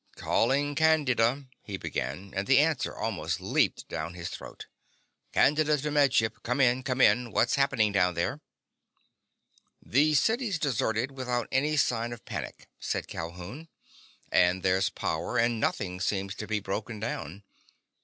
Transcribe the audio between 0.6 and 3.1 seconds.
Candida—" he began, and the answer